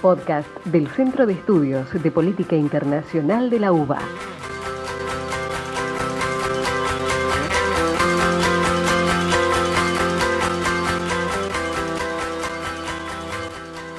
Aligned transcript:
podcast 0.00 0.48
del 0.64 0.88
Centro 0.88 1.26
de 1.26 1.34
Estudios 1.34 1.86
de 2.02 2.10
Política 2.10 2.56
Internacional 2.56 3.50
de 3.50 3.60
la 3.60 3.70
UBA. 3.70 4.00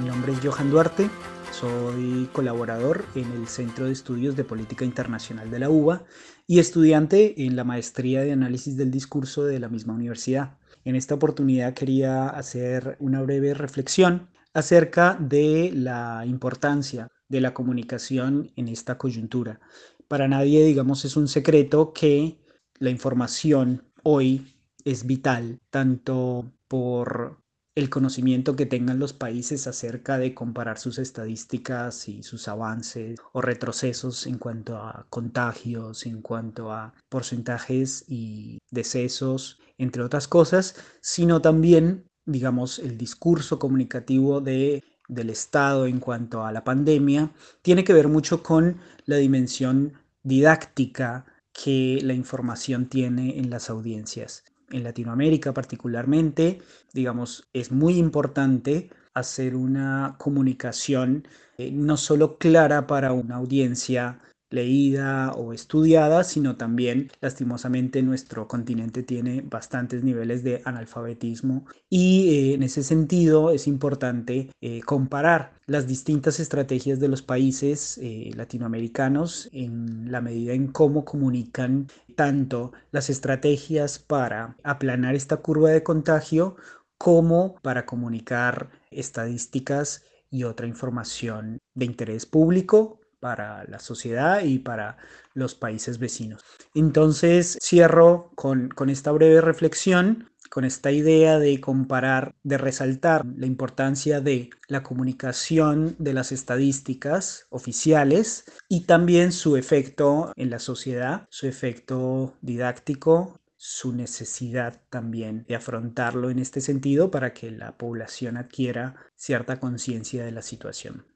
Mi 0.00 0.08
nombre 0.08 0.32
es 0.32 0.40
Johan 0.42 0.70
Duarte, 0.70 1.10
soy 1.50 2.28
colaborador 2.32 3.04
en 3.14 3.30
el 3.32 3.46
Centro 3.46 3.84
de 3.84 3.92
Estudios 3.92 4.34
de 4.34 4.44
Política 4.44 4.86
Internacional 4.86 5.50
de 5.50 5.58
la 5.58 5.68
UBA 5.68 6.04
y 6.46 6.58
estudiante 6.58 7.44
en 7.44 7.54
la 7.54 7.64
maestría 7.64 8.22
de 8.22 8.32
análisis 8.32 8.76
del 8.78 8.90
discurso 8.90 9.44
de 9.44 9.58
la 9.58 9.68
misma 9.68 9.92
universidad. 9.92 10.56
En 10.84 10.96
esta 10.96 11.14
oportunidad 11.14 11.74
quería 11.74 12.28
hacer 12.28 12.96
una 12.98 13.20
breve 13.20 13.52
reflexión 13.52 14.28
acerca 14.54 15.16
de 15.18 15.70
la 15.74 16.24
importancia 16.26 17.08
de 17.28 17.40
la 17.40 17.54
comunicación 17.54 18.52
en 18.56 18.68
esta 18.68 18.98
coyuntura. 18.98 19.60
Para 20.08 20.28
nadie, 20.28 20.64
digamos, 20.64 21.04
es 21.04 21.16
un 21.16 21.28
secreto 21.28 21.92
que 21.92 22.38
la 22.78 22.90
información 22.90 23.90
hoy 24.02 24.54
es 24.84 25.06
vital, 25.06 25.60
tanto 25.70 26.52
por 26.68 27.42
el 27.74 27.88
conocimiento 27.88 28.54
que 28.54 28.66
tengan 28.66 28.98
los 28.98 29.14
países 29.14 29.66
acerca 29.66 30.18
de 30.18 30.34
comparar 30.34 30.78
sus 30.78 30.98
estadísticas 30.98 32.06
y 32.08 32.22
sus 32.22 32.48
avances 32.48 33.18
o 33.32 33.40
retrocesos 33.40 34.26
en 34.26 34.36
cuanto 34.36 34.76
a 34.76 35.06
contagios, 35.08 36.04
en 36.04 36.20
cuanto 36.20 36.70
a 36.70 36.92
porcentajes 37.08 38.04
y 38.08 38.58
decesos, 38.70 39.58
entre 39.78 40.02
otras 40.02 40.28
cosas, 40.28 40.76
sino 41.00 41.40
también 41.40 42.04
digamos, 42.24 42.78
el 42.78 42.96
discurso 42.96 43.58
comunicativo 43.58 44.40
de, 44.40 44.82
del 45.08 45.30
Estado 45.30 45.86
en 45.86 46.00
cuanto 46.00 46.44
a 46.44 46.52
la 46.52 46.64
pandemia, 46.64 47.30
tiene 47.62 47.84
que 47.84 47.92
ver 47.92 48.08
mucho 48.08 48.42
con 48.42 48.78
la 49.06 49.16
dimensión 49.16 49.94
didáctica 50.22 51.26
que 51.52 51.98
la 52.02 52.14
información 52.14 52.86
tiene 52.86 53.38
en 53.38 53.50
las 53.50 53.68
audiencias. 53.70 54.44
En 54.70 54.84
Latinoamérica 54.84 55.52
particularmente, 55.52 56.60
digamos, 56.94 57.48
es 57.52 57.70
muy 57.70 57.98
importante 57.98 58.90
hacer 59.14 59.54
una 59.54 60.16
comunicación 60.18 61.28
eh, 61.58 61.70
no 61.70 61.96
solo 61.98 62.38
clara 62.38 62.86
para 62.86 63.12
una 63.12 63.36
audiencia 63.36 64.20
leída 64.52 65.32
o 65.32 65.52
estudiada, 65.52 66.24
sino 66.24 66.56
también 66.56 67.10
lastimosamente 67.20 68.02
nuestro 68.02 68.46
continente 68.46 69.02
tiene 69.02 69.42
bastantes 69.42 70.04
niveles 70.04 70.44
de 70.44 70.62
analfabetismo 70.64 71.64
y 71.88 72.28
eh, 72.28 72.54
en 72.54 72.62
ese 72.62 72.82
sentido 72.82 73.50
es 73.50 73.66
importante 73.66 74.50
eh, 74.60 74.80
comparar 74.82 75.54
las 75.66 75.86
distintas 75.86 76.38
estrategias 76.40 77.00
de 77.00 77.08
los 77.08 77.22
países 77.22 77.98
eh, 78.02 78.30
latinoamericanos 78.34 79.48
en 79.52 80.10
la 80.10 80.20
medida 80.20 80.52
en 80.52 80.68
cómo 80.68 81.04
comunican 81.04 81.88
tanto 82.14 82.72
las 82.90 83.10
estrategias 83.10 83.98
para 83.98 84.56
aplanar 84.62 85.14
esta 85.14 85.38
curva 85.38 85.70
de 85.70 85.82
contagio 85.82 86.56
como 86.98 87.56
para 87.62 87.86
comunicar 87.86 88.70
estadísticas 88.90 90.04
y 90.30 90.44
otra 90.44 90.66
información 90.66 91.58
de 91.74 91.84
interés 91.84 92.26
público 92.26 93.01
para 93.22 93.62
la 93.68 93.78
sociedad 93.78 94.42
y 94.42 94.58
para 94.58 94.96
los 95.32 95.54
países 95.54 96.00
vecinos. 96.00 96.42
Entonces 96.74 97.56
cierro 97.62 98.32
con, 98.34 98.72
esta 98.88 99.12
breve 99.12 99.40
reflexión 99.40 100.28
con 100.50 100.64
esta 100.64 100.90
idea 100.90 101.38
de 101.38 101.60
comparar, 101.60 102.34
de 102.42 102.58
resaltar 102.58 103.24
la 103.24 103.46
importancia 103.46 104.20
de 104.20 104.50
la 104.66 104.82
comunicación 104.82 105.94
de 106.00 106.12
las 106.14 106.32
estadísticas 106.32 107.46
oficiales 107.48 108.44
y 108.68 108.80
también 108.86 109.30
su 109.30 109.56
efecto 109.56 110.32
en 110.34 110.50
la 110.50 110.58
sociedad, 110.58 111.26
su 111.30 111.46
efecto 111.46 112.34
didáctico, 112.42 113.40
su 113.56 113.92
necesidad 113.92 114.82
también 114.90 115.44
de 115.46 115.54
afrontarlo 115.54 116.28
en 116.28 116.40
este 116.40 116.60
sentido 116.60 117.12
para 117.12 117.32
que 117.32 117.52
la 117.52 117.78
población 117.78 118.36
adquiera 118.36 118.96
cierta 119.14 119.60
conciencia 119.60 120.24
de 120.24 120.32
la 120.32 120.42
situación. 120.42 121.06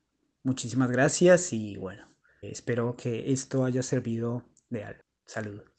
Muchísimas 0.46 0.92
gracias 0.92 1.52
y 1.52 1.76
bueno, 1.76 2.06
espero 2.40 2.94
que 2.96 3.32
esto 3.32 3.64
haya 3.64 3.82
servido 3.82 4.44
de 4.70 4.84
algo. 4.84 5.02
Saludos. 5.24 5.75